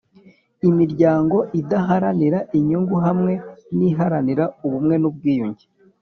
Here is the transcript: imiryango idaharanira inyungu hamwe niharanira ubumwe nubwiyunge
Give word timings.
imiryango 0.69 1.37
idaharanira 1.59 2.39
inyungu 2.57 2.95
hamwe 3.05 3.33
niharanira 3.77 4.43
ubumwe 4.65 4.95
nubwiyunge 5.01 5.65